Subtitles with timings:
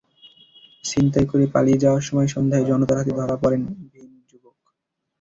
[0.83, 3.61] ছিনতাই করে পালিয়ে যাওয়ার সময় সন্ধ্যায় জনতার হাতে ধরা পড়েন
[3.93, 4.55] তিন যুবক।